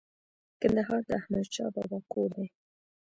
[0.61, 2.47] کندهار د احمد شاه بابا کور دی